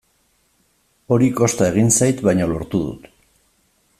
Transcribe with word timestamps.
Hori 1.17 1.27
kosta 1.41 1.67
egin 1.73 1.93
zait, 1.97 2.25
baina 2.31 2.49
lortu 2.53 2.83
dut. 2.89 3.09